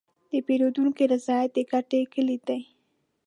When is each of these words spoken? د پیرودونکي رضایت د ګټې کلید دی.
د 0.29 0.31
پیرودونکي 0.45 1.03
رضایت 1.13 1.51
د 1.55 1.57
ګټې 1.71 1.99
کلید 2.13 2.41
دی. 2.49 2.61